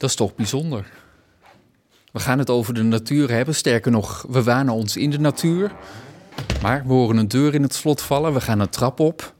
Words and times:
Dat 0.00 0.10
is 0.10 0.16
toch 0.16 0.34
bijzonder. 0.34 0.84
We 2.12 2.18
gaan 2.18 2.38
het 2.38 2.50
over 2.50 2.74
de 2.74 2.82
natuur 2.82 3.30
hebben. 3.30 3.54
Sterker 3.54 3.90
nog, 3.90 4.26
we 4.28 4.42
wanen 4.42 4.74
ons 4.74 4.96
in 4.96 5.10
de 5.10 5.18
natuur. 5.18 5.72
Maar 6.62 6.82
we 6.86 6.92
horen 6.92 7.16
een 7.16 7.28
deur 7.28 7.54
in 7.54 7.62
het 7.62 7.74
slot 7.74 8.02
vallen. 8.02 8.34
We 8.34 8.40
gaan 8.40 8.60
een 8.60 8.68
trap 8.68 9.00
op. 9.00 9.34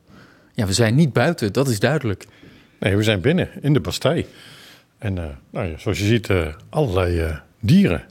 Ja, 0.52 0.66
we 0.66 0.72
zijn 0.72 0.94
niet 0.94 1.12
buiten, 1.12 1.52
dat 1.52 1.68
is 1.68 1.78
duidelijk. 1.78 2.26
Nee, 2.78 2.96
we 2.96 3.02
zijn 3.02 3.20
binnen, 3.20 3.48
in 3.60 3.72
de 3.72 3.80
Bastei. 3.80 4.26
En 4.98 5.16
uh, 5.16 5.24
nou 5.50 5.68
ja, 5.68 5.78
zoals 5.78 5.98
je 5.98 6.04
ziet, 6.04 6.28
uh, 6.28 6.46
allerlei 6.70 7.24
uh, 7.24 7.36
dieren. 7.60 8.04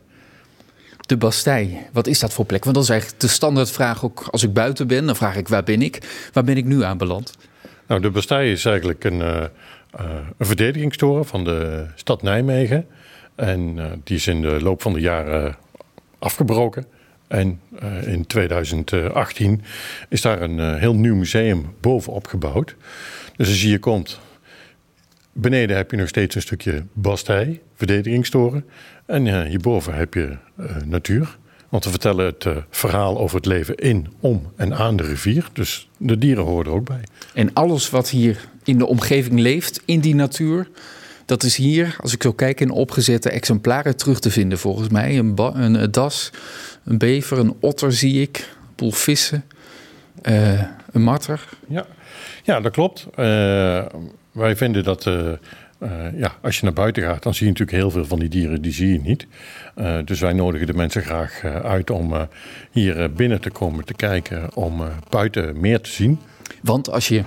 De 1.05 1.17
Bastei, 1.17 1.87
wat 1.91 2.07
is 2.07 2.19
dat 2.19 2.33
voor 2.33 2.45
plek? 2.45 2.63
Want 2.63 2.75
dat 2.75 2.83
is 2.83 2.89
eigenlijk 2.89 3.21
de 3.21 3.27
standaardvraag 3.27 4.03
ook 4.03 4.27
als 4.31 4.43
ik 4.43 4.53
buiten 4.53 4.87
ben. 4.87 5.05
Dan 5.05 5.15
vraag 5.15 5.35
ik, 5.35 5.47
waar 5.47 5.63
ben 5.63 5.81
ik? 5.81 6.29
Waar 6.33 6.43
ben 6.43 6.57
ik 6.57 6.65
nu 6.65 6.83
aanbeland? 6.83 7.33
Nou, 7.87 8.01
de 8.01 8.09
Bastei 8.09 8.51
is 8.51 8.65
eigenlijk 8.65 9.03
een, 9.03 9.49
een 9.91 10.45
verdedigingstoren 10.45 11.25
van 11.25 11.43
de 11.43 11.85
stad 11.95 12.21
Nijmegen. 12.21 12.87
En 13.35 13.77
die 14.03 14.15
is 14.15 14.27
in 14.27 14.41
de 14.41 14.61
loop 14.61 14.81
van 14.81 14.93
de 14.93 14.99
jaren 14.99 15.55
afgebroken. 16.19 16.85
En 17.27 17.59
uh, 17.83 18.07
in 18.07 18.27
2018 18.27 19.61
is 20.09 20.21
daar 20.21 20.41
een 20.41 20.77
heel 20.77 20.95
nieuw 20.95 21.15
museum 21.15 21.65
bovenop 21.79 22.27
gebouwd. 22.27 22.75
Dus 23.35 23.47
als 23.47 23.61
je 23.61 23.67
hier 23.67 23.79
komt, 23.79 24.19
beneden 25.33 25.77
heb 25.77 25.91
je 25.91 25.97
nog 25.97 26.07
steeds 26.07 26.35
een 26.35 26.41
stukje 26.41 26.83
bastij, 26.93 27.61
verdedigingstoren. 27.75 28.65
En 29.05 29.45
hierboven 29.45 29.93
heb 29.93 30.13
je 30.13 30.37
natuur. 30.85 31.37
Want 31.69 31.83
we 31.83 31.89
vertellen 31.89 32.25
het 32.25 32.45
verhaal 32.69 33.19
over 33.19 33.35
het 33.35 33.45
leven 33.45 33.75
in, 33.75 34.07
om 34.19 34.51
en 34.55 34.73
aan 34.73 34.95
de 34.95 35.03
rivier. 35.03 35.47
Dus 35.53 35.89
de 35.97 36.17
dieren 36.17 36.43
horen 36.43 36.65
er 36.65 36.71
ook 36.71 36.85
bij. 36.85 37.03
En 37.33 37.53
alles 37.53 37.89
wat 37.89 38.09
hier 38.09 38.48
in 38.63 38.77
de 38.77 38.85
omgeving 38.85 39.39
leeft, 39.39 39.81
in 39.85 39.99
die 39.99 40.15
natuur, 40.15 40.67
dat 41.29 41.43
is 41.43 41.55
hier, 41.55 41.95
als 42.01 42.13
ik 42.13 42.23
zo 42.23 42.33
kijk, 42.33 42.59
in 42.59 42.69
opgezette 42.69 43.29
exemplaren 43.29 43.97
terug 43.97 44.19
te 44.19 44.31
vinden 44.31 44.57
volgens 44.57 44.89
mij. 44.89 45.17
Een, 45.17 45.33
een 45.37 45.91
das, 45.91 46.29
een 46.83 46.97
bever, 46.97 47.37
een 47.37 47.55
otter 47.59 47.93
zie 47.93 48.21
ik, 48.21 48.37
een 48.37 48.73
boel 48.75 48.91
vissen, 48.91 49.45
uh, 50.23 50.61
een 50.91 51.01
marter. 51.01 51.47
Ja, 51.67 51.85
ja 52.43 52.59
dat 52.59 52.71
klopt. 52.71 53.07
Uh, 53.09 53.15
wij 54.31 54.55
vinden 54.55 54.83
dat 54.83 55.05
uh, 55.05 55.31
ja, 56.15 56.35
als 56.41 56.57
je 56.57 56.63
naar 56.63 56.73
buiten 56.73 57.03
gaat, 57.03 57.23
dan 57.23 57.33
zie 57.33 57.45
je 57.45 57.51
natuurlijk 57.51 57.77
heel 57.77 57.91
veel 57.91 58.05
van 58.05 58.19
die 58.19 58.29
dieren, 58.29 58.61
die 58.61 58.73
zie 58.73 58.91
je 58.91 59.01
niet. 59.01 59.27
dus 60.05 60.19
wij 60.19 60.33
nodigen 60.33 60.67
de 60.67 60.73
mensen 60.73 61.01
graag 61.01 61.43
uit 61.43 61.89
om 61.89 62.27
hier 62.71 63.13
binnen 63.13 63.41
te 63.41 63.49
komen 63.49 63.85
te 63.85 63.93
kijken, 63.93 64.55
om 64.55 64.81
buiten 65.09 65.59
meer 65.59 65.81
te 65.81 65.89
zien. 65.89 66.19
Want 66.61 66.89
als 66.89 67.07
je 67.07 67.23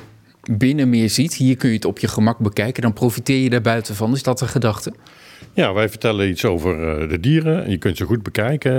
binnen 0.50 0.88
meer 0.88 1.10
ziet, 1.10 1.34
hier 1.34 1.56
kun 1.56 1.68
je 1.68 1.74
het 1.74 1.84
op 1.84 1.98
je 1.98 2.08
gemak 2.08 2.38
bekijken, 2.38 2.82
dan 2.82 2.92
profiteer 2.92 3.42
je 3.42 3.50
daar 3.50 3.60
buiten 3.60 3.94
van. 3.94 4.12
Is 4.12 4.22
dat 4.22 4.38
de 4.38 4.46
gedachte? 4.46 4.92
Ja, 5.52 5.72
wij 5.72 5.88
vertellen 5.88 6.28
iets 6.28 6.44
over 6.44 7.08
de 7.08 7.20
dieren. 7.20 7.70
Je 7.70 7.78
kunt 7.78 7.96
ze 7.96 8.04
goed 8.04 8.22
bekijken. 8.22 8.72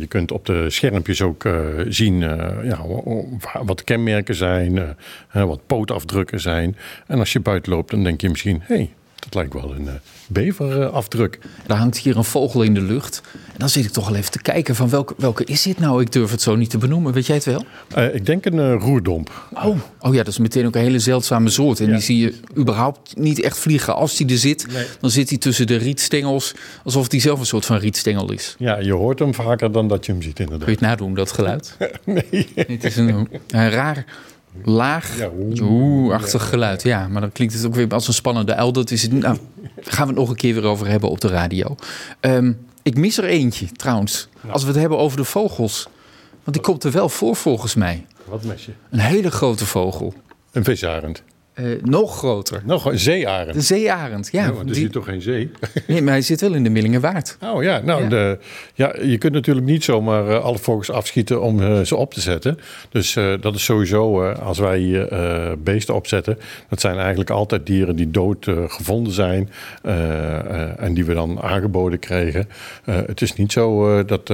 je 0.00 0.06
kunt 0.06 0.32
op 0.32 0.46
de 0.46 0.70
schermpjes 0.70 1.22
ook 1.22 1.48
zien 1.88 2.18
ja, 2.62 2.80
wat 3.64 3.78
de 3.78 3.84
kenmerken 3.84 4.34
zijn, 4.34 4.96
wat 5.32 5.66
pootafdrukken 5.66 6.40
zijn. 6.40 6.76
En 7.06 7.18
als 7.18 7.32
je 7.32 7.40
buiten 7.40 7.72
loopt, 7.72 7.90
dan 7.90 8.04
denk 8.04 8.20
je 8.20 8.28
misschien: 8.28 8.60
hé, 8.64 8.74
hey, 8.74 8.90
dat 9.18 9.34
lijkt 9.34 9.52
wel 9.52 9.74
een 9.74 9.88
beverafdruk. 10.26 11.38
Er 11.66 11.74
hangt 11.74 11.98
hier 11.98 12.16
een 12.16 12.24
vogel 12.24 12.62
in 12.62 12.74
de 12.74 12.80
lucht. 12.80 13.22
En 13.32 13.58
dan 13.58 13.68
zit 13.68 13.84
ik 13.84 13.90
toch 13.90 14.08
al 14.08 14.14
even 14.14 14.30
te 14.30 14.42
kijken 14.42 14.74
van 14.74 14.88
welke, 14.88 15.14
welke 15.16 15.44
is 15.44 15.62
dit 15.62 15.78
nou? 15.78 16.00
Ik 16.00 16.12
durf 16.12 16.30
het 16.30 16.42
zo 16.42 16.56
niet 16.56 16.70
te 16.70 16.78
benoemen. 16.78 17.12
Weet 17.12 17.26
jij 17.26 17.36
het 17.36 17.44
wel? 17.44 17.64
Uh, 17.96 18.14
ik 18.14 18.26
denk 18.26 18.44
een 18.44 18.54
uh, 18.54 18.74
roerdomp. 18.78 19.48
Oh. 19.54 19.78
oh 20.00 20.14
ja, 20.14 20.22
dat 20.22 20.26
is 20.26 20.38
meteen 20.38 20.66
ook 20.66 20.74
een 20.74 20.80
hele 20.80 20.98
zeldzame 20.98 21.50
soort. 21.50 21.80
En 21.80 21.86
ja. 21.86 21.92
die 21.92 22.02
zie 22.02 22.18
je 22.18 22.34
überhaupt 22.56 23.16
niet 23.16 23.40
echt 23.40 23.58
vliegen. 23.58 23.94
Als 23.94 24.16
die 24.16 24.30
er 24.30 24.38
zit, 24.38 24.66
nee. 24.72 24.86
dan 25.00 25.10
zit 25.10 25.28
hij 25.28 25.38
tussen 25.38 25.66
de 25.66 25.76
rietstengels. 25.76 26.54
Alsof 26.84 27.10
hij 27.10 27.20
zelf 27.20 27.40
een 27.40 27.46
soort 27.46 27.66
van 27.66 27.76
rietstengel 27.76 28.32
is. 28.32 28.54
Ja, 28.58 28.78
je 28.78 28.92
hoort 28.92 29.18
hem 29.18 29.34
vaker 29.34 29.72
dan 29.72 29.88
dat 29.88 30.06
je 30.06 30.12
hem 30.12 30.22
ziet 30.22 30.38
inderdaad. 30.38 30.64
Kun 30.64 30.72
je 30.72 30.78
het 30.78 30.88
nadoen, 30.88 31.14
dat 31.14 31.32
geluid? 31.32 31.76
nee. 32.04 32.48
Het 32.54 32.84
is 32.84 32.96
een, 32.96 33.28
een 33.48 33.70
raar 33.70 34.04
laag, 34.64 35.18
ja, 35.18 35.30
oeh-achtig 35.60 36.48
geluid. 36.48 36.82
Ja, 36.82 37.08
maar 37.08 37.20
dan 37.20 37.32
klinkt 37.32 37.54
het 37.54 37.66
ook 37.66 37.74
weer 37.74 37.88
als 37.88 38.08
een 38.08 38.14
spannende 38.14 38.54
uil. 38.54 38.72
Dat 38.72 38.90
is 38.90 39.02
het, 39.02 39.12
nou, 39.12 39.38
gaan 39.80 40.06
we 40.06 40.12
het 40.12 40.20
nog 40.20 40.28
een 40.28 40.36
keer 40.36 40.54
weer 40.54 40.64
over 40.64 40.86
hebben 40.86 41.10
op 41.10 41.20
de 41.20 41.28
radio. 41.28 41.74
Um, 42.20 42.58
ik 42.82 42.96
mis 42.96 43.18
er 43.18 43.24
eentje 43.24 43.66
trouwens. 43.72 44.28
Nou. 44.40 44.52
Als 44.52 44.62
we 44.62 44.68
het 44.68 44.78
hebben 44.78 44.98
over 44.98 45.16
de 45.16 45.24
vogels. 45.24 45.88
Want 46.44 46.56
die 46.56 46.72
komt 46.72 46.84
er 46.84 46.92
wel 46.92 47.08
voor 47.08 47.36
volgens 47.36 47.74
mij. 47.74 48.06
Wat 48.24 48.44
mis 48.44 48.64
je? 48.64 48.72
Een 48.90 48.98
hele 48.98 49.30
grote 49.30 49.66
vogel. 49.66 50.14
Een 50.52 50.64
visarend. 50.64 51.22
Uh, 51.60 51.82
nog 51.82 52.16
groter. 52.16 52.62
Nog 52.64 52.84
een 52.84 52.98
zeearend. 52.98 53.54
De 53.54 53.60
zeearend, 53.60 54.28
ja. 54.32 54.44
ja 54.44 54.64
dus 54.64 54.76
die... 54.76 54.88
toch 54.88 55.04
geen 55.04 55.22
zee? 55.22 55.50
nee, 55.86 56.02
maar 56.02 56.12
hij 56.12 56.22
zit 56.22 56.40
wel 56.40 56.54
in 56.54 56.64
de 56.64 56.70
Millingenwaard. 56.70 57.36
Oh 57.40 57.62
ja, 57.62 57.80
nou, 57.80 58.02
ja. 58.02 58.08
De, 58.08 58.38
ja 58.74 58.94
je 59.02 59.18
kunt 59.18 59.32
natuurlijk 59.32 59.66
niet 59.66 59.84
zomaar 59.84 60.28
uh, 60.28 60.44
alle 60.44 60.58
vogels 60.58 60.90
afschieten 60.90 61.42
om 61.42 61.60
uh, 61.60 61.80
ze 61.80 61.96
op 61.96 62.14
te 62.14 62.20
zetten. 62.20 62.58
Dus 62.90 63.12
dat 63.40 63.54
is 63.54 63.64
sowieso, 63.64 64.30
als 64.30 64.58
wij 64.58 64.78
hier 64.78 65.08
beesten 65.62 65.94
opzetten, 65.94 66.38
dat 66.68 66.80
zijn 66.80 66.98
eigenlijk 66.98 67.30
altijd 67.30 67.66
dieren 67.66 67.96
die 67.96 68.10
dood 68.10 68.44
gevonden 68.66 69.12
zijn 69.12 69.50
en 70.76 70.94
die 70.94 71.04
we 71.04 71.14
dan 71.14 71.40
aangeboden 71.40 71.98
kregen. 71.98 72.48
het 72.84 73.22
is 73.22 73.34
niet 73.34 73.52
zo 73.52 74.04
dat 74.04 74.32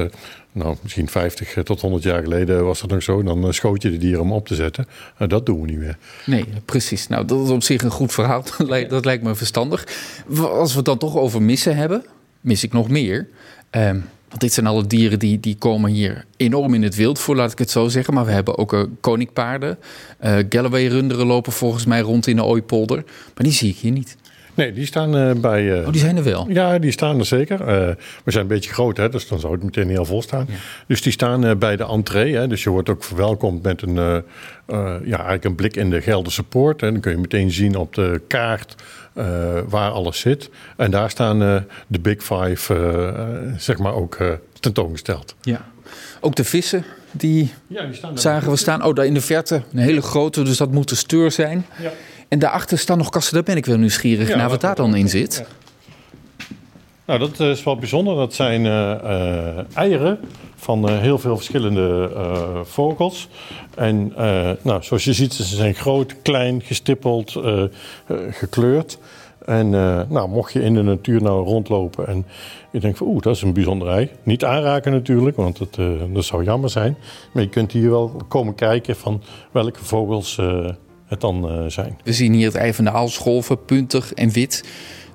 nou, 0.54 0.76
misschien 0.82 1.08
50 1.08 1.62
tot 1.62 1.80
100 1.80 2.02
jaar 2.02 2.22
geleden 2.22 2.64
was 2.64 2.80
dat 2.80 2.90
nog 2.90 3.02
zo. 3.02 3.22
Dan 3.22 3.54
schoot 3.54 3.82
je 3.82 3.90
de 3.90 3.96
dieren 3.96 4.20
om 4.20 4.32
op 4.32 4.46
te 4.46 4.54
zetten. 4.54 4.86
Uh, 5.18 5.28
dat 5.28 5.46
doen 5.46 5.60
we 5.60 5.66
niet 5.66 5.78
meer. 5.78 5.96
Nee, 6.26 6.44
precies. 6.64 7.08
Nou, 7.08 7.24
dat 7.24 7.44
is 7.44 7.50
op 7.50 7.62
zich 7.62 7.82
een 7.82 7.90
goed 7.90 8.12
verhaal. 8.12 8.42
Dat 8.58 8.68
lijkt, 8.68 8.90
dat 8.90 9.04
lijkt 9.04 9.22
me 9.22 9.34
verstandig. 9.34 9.86
Als 10.38 10.70
we 10.70 10.76
het 10.76 10.84
dan 10.84 10.98
toch 10.98 11.16
over 11.16 11.42
missen 11.42 11.76
hebben, 11.76 12.04
mis 12.40 12.64
ik 12.64 12.72
nog 12.72 12.88
meer. 12.88 13.28
Um, 13.70 14.04
want 14.28 14.40
dit 14.40 14.52
zijn 14.52 14.66
alle 14.66 14.86
dieren 14.86 15.18
die, 15.18 15.40
die 15.40 15.56
komen 15.56 15.90
hier 15.90 16.24
enorm 16.36 16.74
in 16.74 16.82
het 16.82 16.94
wild 16.94 17.18
voor, 17.18 17.36
laat 17.36 17.52
ik 17.52 17.58
het 17.58 17.70
zo 17.70 17.88
zeggen. 17.88 18.14
Maar 18.14 18.24
we 18.24 18.32
hebben 18.32 18.58
ook 18.58 18.72
uh, 18.72 18.82
koninkpaarden. 19.00 19.78
Uh, 20.24 20.36
Galloway-runderen 20.48 21.26
lopen 21.26 21.52
volgens 21.52 21.84
mij 21.84 22.00
rond 22.00 22.26
in 22.26 22.36
de 22.36 22.44
Ooipolder. 22.44 23.04
Maar 23.06 23.44
die 23.44 23.52
zie 23.52 23.70
ik 23.70 23.76
hier 23.76 23.92
niet. 23.92 24.16
Nee, 24.54 24.72
die 24.72 24.86
staan 24.86 25.16
uh, 25.16 25.32
bij... 25.32 25.62
Uh, 25.62 25.86
oh, 25.86 25.92
die 25.92 26.00
zijn 26.00 26.16
er 26.16 26.22
wel? 26.22 26.46
Ja, 26.48 26.78
die 26.78 26.90
staan 26.90 27.18
er 27.18 27.26
zeker. 27.26 27.60
Uh, 27.60 27.66
we 28.24 28.30
zijn 28.30 28.42
een 28.42 28.48
beetje 28.48 28.72
groot, 28.72 28.96
hè, 28.96 29.08
dus 29.08 29.28
dan 29.28 29.40
zou 29.40 29.52
het 29.52 29.62
meteen 29.62 29.88
heel 29.88 30.04
vol 30.04 30.22
staan. 30.22 30.46
Ja. 30.48 30.54
Dus 30.86 31.02
die 31.02 31.12
staan 31.12 31.58
bij 31.58 31.76
de 31.76 31.84
entree. 31.84 32.36
Hè, 32.36 32.46
dus 32.46 32.62
je 32.62 32.70
wordt 32.70 32.88
ook 32.88 33.04
verwelkomd 33.04 33.62
met 33.62 33.82
een, 33.82 33.94
ja, 35.04 35.16
eigenlijk 35.16 35.44
een 35.44 35.54
blik 35.54 35.76
in 35.76 35.90
de 35.90 36.00
Gelderse 36.00 36.42
Poort. 36.42 36.82
En 36.82 36.92
dan 36.92 37.00
kun 37.00 37.12
je 37.12 37.18
meteen 37.18 37.50
zien 37.50 37.76
op 37.76 37.94
de 37.94 38.20
kaart 38.26 38.74
waar 39.68 39.90
alles 39.90 40.20
zit. 40.20 40.50
En 40.76 40.90
daar 40.90 41.10
staan 41.10 41.38
de 41.86 42.00
Big 42.00 42.22
Five, 42.22 43.14
zeg 43.56 43.78
maar, 43.78 43.94
ook 43.94 44.18
tentoongesteld. 44.60 45.34
Ja. 45.40 45.64
Ook 46.20 46.34
de 46.34 46.44
vissen, 46.44 46.84
die, 47.12 47.52
ja, 47.66 47.84
die 47.84 47.94
staan 47.94 48.18
zagen 48.18 48.50
we 48.50 48.56
staan. 48.56 48.84
Oh, 48.84 48.94
daar 48.94 49.06
in 49.06 49.14
de 49.14 49.20
verte 49.20 49.62
een 49.72 49.78
hele 49.78 50.02
grote, 50.02 50.42
dus 50.42 50.56
dat 50.56 50.70
moet 50.70 50.88
de 50.88 50.94
steur 50.94 51.30
zijn. 51.30 51.66
Ja. 51.80 51.90
En 52.34 52.40
daarachter 52.40 52.78
staan 52.78 52.98
nog 52.98 53.08
kassen, 53.08 53.34
daar 53.34 53.42
ben 53.42 53.56
ik 53.56 53.66
wel 53.66 53.76
nieuwsgierig 53.76 54.28
ja, 54.28 54.36
naar 54.36 54.48
wat 54.48 54.60
daar 54.60 54.74
dan 54.74 54.94
in 54.94 55.08
zit. 55.08 55.44
Ja. 55.46 56.46
Nou, 57.04 57.18
dat 57.18 57.40
is 57.40 57.64
wel 57.64 57.76
bijzonder. 57.76 58.16
Dat 58.16 58.34
zijn 58.34 58.64
uh, 58.64 58.70
uh, 58.70 59.76
eieren 59.76 60.18
van 60.56 60.90
uh, 60.90 60.98
heel 60.98 61.18
veel 61.18 61.36
verschillende 61.36 62.10
vogels. 62.64 63.28
En 63.74 64.12
nou, 64.62 64.82
zoals 64.82 65.04
je 65.04 65.12
ziet, 65.12 65.32
ze 65.32 65.44
zijn 65.44 65.74
groot, 65.74 66.22
klein, 66.22 66.62
gestippeld, 66.62 67.40
gekleurd. 68.30 68.98
En 69.44 69.70
nou, 70.08 70.28
mocht 70.28 70.52
je 70.52 70.62
in 70.62 70.74
de 70.74 70.82
natuur 70.82 71.22
nou 71.22 71.44
rondlopen 71.44 72.06
en 72.06 72.26
je 72.70 72.80
denkt 72.80 72.98
van 72.98 73.06
oeh, 73.06 73.22
dat 73.22 73.36
is 73.36 73.42
een 73.42 73.52
bijzonder 73.52 73.88
ei. 73.88 74.10
Niet 74.22 74.44
aanraken 74.44 74.92
natuurlijk, 74.92 75.36
want 75.36 75.58
het, 75.58 75.76
dat 76.12 76.24
zou 76.24 76.44
jammer 76.44 76.70
zijn. 76.70 76.96
Maar 77.32 77.42
je 77.42 77.48
kunt 77.48 77.72
hier 77.72 77.90
wel 77.90 78.16
komen 78.28 78.54
kijken 78.54 78.96
van 78.96 79.22
welke 79.50 79.84
vogels 79.84 80.38
het 81.14 81.22
dan 81.22 81.52
uh, 81.52 81.70
zijn. 81.70 81.98
We 82.04 82.12
zien 82.12 82.32
hier 82.32 82.46
het 82.46 82.54
ei 82.54 82.74
van 82.74 82.84
de 82.84 82.90
aalscholven, 82.90 83.64
puntig 83.64 84.12
en 84.12 84.30
wit. 84.30 84.64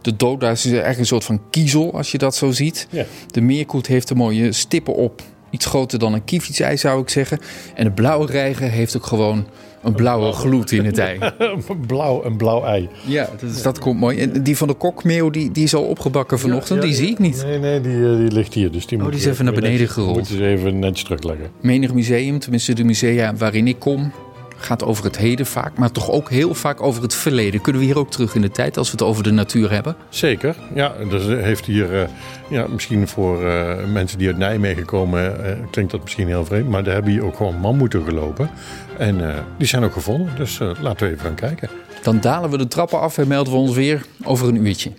De 0.01 0.15
doda 0.15 0.51
is 0.51 0.65
eigenlijk 0.65 0.99
een 0.99 1.05
soort 1.05 1.23
van 1.23 1.41
kiezel, 1.49 1.93
als 1.93 2.11
je 2.11 2.17
dat 2.17 2.35
zo 2.35 2.51
ziet. 2.51 2.87
Ja. 2.89 3.05
De 3.27 3.41
meerkoet 3.41 3.87
heeft 3.87 4.09
er 4.09 4.15
mooie 4.15 4.51
stippen 4.51 4.95
op. 4.95 5.21
Iets 5.49 5.65
groter 5.65 5.99
dan 5.99 6.13
een 6.13 6.23
kievietsei 6.23 6.77
zou 6.77 7.01
ik 7.01 7.09
zeggen. 7.09 7.39
En 7.75 7.83
de 7.83 7.91
blauwe 7.91 8.25
reiger 8.25 8.69
heeft 8.69 8.97
ook 8.97 9.05
gewoon 9.05 9.45
een 9.81 9.93
blauwe 9.93 10.31
gloed 10.31 10.71
in 10.71 10.85
het 10.85 10.97
ei. 10.97 11.19
blauw, 11.87 12.25
een 12.25 12.37
blauw 12.37 12.63
ei. 12.63 12.89
Ja, 13.05 13.29
dat, 13.39 13.49
is, 13.49 13.61
dat 13.61 13.79
komt 13.79 13.99
mooi. 13.99 14.17
En 14.17 14.43
die 14.43 14.57
van 14.57 14.67
de 14.67 14.73
kokmeeuw, 14.73 15.29
die, 15.29 15.51
die 15.51 15.63
is 15.63 15.73
al 15.73 15.83
opgebakken 15.83 16.39
vanochtend. 16.39 16.83
Ja, 16.83 16.87
ja, 16.87 16.91
die 16.91 17.03
zie 17.03 17.11
ik 17.11 17.19
niet. 17.19 17.43
Nee, 17.45 17.59
nee, 17.59 17.81
die, 17.81 18.11
eh, 18.11 18.17
die 18.17 18.31
ligt 18.31 18.53
hier. 18.53 18.71
Dus 18.71 18.85
die 18.85 18.97
oh, 18.97 19.03
moet 19.03 19.13
die 19.13 19.21
is 19.21 19.27
even 19.27 19.45
naar 19.45 19.53
beneden 19.53 19.89
gerold. 19.89 20.15
Moeten 20.15 20.35
ze 20.35 20.45
even 20.45 20.79
netjes 20.79 21.03
terugleggen. 21.03 21.47
Menig 21.61 21.93
museum, 21.93 22.39
tenminste 22.39 22.73
de 22.73 22.83
musea 22.83 23.35
waarin 23.35 23.67
ik 23.67 23.79
kom, 23.79 24.11
gaat 24.61 24.83
over 24.83 25.03
het 25.03 25.17
heden 25.17 25.45
vaak, 25.45 25.77
maar 25.77 25.91
toch 25.91 26.09
ook 26.09 26.29
heel 26.29 26.53
vaak 26.53 26.81
over 26.81 27.01
het 27.01 27.15
verleden. 27.15 27.61
Kunnen 27.61 27.81
we 27.81 27.87
hier 27.87 27.97
ook 27.97 28.11
terug 28.11 28.35
in 28.35 28.41
de 28.41 28.51
tijd 28.51 28.77
als 28.77 28.87
we 28.91 28.91
het 28.91 29.01
over 29.01 29.23
de 29.23 29.31
natuur 29.31 29.71
hebben? 29.71 29.95
Zeker, 30.09 30.55
ja. 30.73 30.93
Dat 31.09 31.21
heeft 31.21 31.65
hier, 31.65 31.93
uh, 31.93 32.07
ja, 32.49 32.67
misschien 32.67 33.07
voor 33.07 33.43
uh, 33.43 33.85
mensen 33.85 34.17
die 34.17 34.27
uit 34.27 34.37
Nijmegen 34.37 34.85
komen, 34.85 35.45
uh, 35.45 35.51
klinkt 35.71 35.91
dat 35.91 36.01
misschien 36.01 36.27
heel 36.27 36.45
vreemd, 36.45 36.69
maar 36.69 36.83
daar 36.83 36.93
hebben 36.93 37.11
hier 37.11 37.25
ook 37.25 37.35
gewoon 37.35 37.59
mammoeten 37.59 38.03
gelopen. 38.03 38.49
En 38.97 39.45
die 39.57 39.67
zijn 39.67 39.83
ook 39.83 39.93
gevonden, 39.93 40.35
dus 40.35 40.59
laten 40.81 41.07
we 41.07 41.13
even 41.13 41.25
gaan 41.25 41.35
kijken. 41.35 41.69
Dan 42.03 42.19
dalen 42.19 42.49
we 42.49 42.57
de 42.57 42.67
trappen 42.67 42.99
af 42.99 43.17
en 43.17 43.27
melden 43.27 43.53
we 43.53 43.59
ons 43.59 43.75
weer 43.75 44.05
over 44.23 44.47
een 44.47 44.65
uurtje. 44.65 44.91